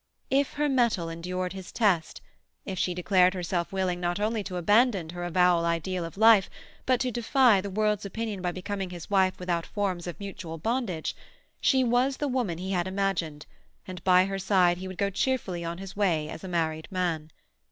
If 0.31 0.53
her 0.53 0.67
mettle 0.67 1.09
endured 1.09 1.53
his 1.53 1.71
test, 1.71 2.21
if 2.65 2.79
she 2.79 2.95
declared 2.95 3.35
herself 3.35 3.71
willing 3.71 3.99
not 3.99 4.19
only 4.19 4.43
to 4.45 4.57
abandon 4.57 5.09
her 5.09 5.23
avowed 5.23 5.63
ideal 5.63 6.03
of 6.05 6.17
life, 6.17 6.49
but 6.87 6.99
to 7.01 7.11
defy 7.11 7.61
the 7.61 7.69
world's 7.69 8.03
opinion 8.03 8.41
by 8.41 8.51
becoming 8.51 8.89
his 8.89 9.11
wife 9.11 9.37
without 9.37 9.63
forms 9.67 10.07
of 10.07 10.19
mutual 10.19 10.57
bondage—she 10.57 11.83
was 11.83 12.17
the 12.17 12.27
woman 12.27 12.57
he 12.57 12.71
had 12.71 12.87
imagined, 12.87 13.45
and 13.87 14.03
by 14.03 14.25
her 14.25 14.39
side 14.39 14.77
he 14.77 14.87
would 14.87 14.97
go 14.97 15.11
cheerfully 15.11 15.63
on 15.63 15.77
his 15.77 15.95
way 15.95 16.27
as 16.29 16.43
a 16.43 16.47
married 16.47 16.87
man. 16.89 17.29